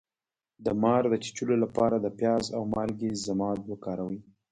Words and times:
د 0.65 0.67
مار 0.81 1.03
د 1.09 1.13
چیچلو 1.23 1.55
لپاره 1.63 1.95
د 1.99 2.07
پیاز 2.19 2.45
او 2.57 2.63
مالګې 2.73 3.11
ضماد 3.25 3.59
وکاروئ 3.71 4.19